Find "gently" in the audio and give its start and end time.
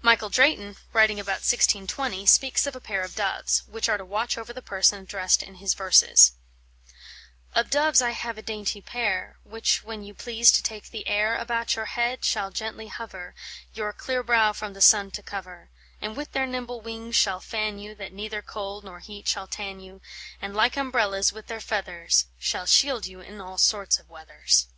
12.50-12.88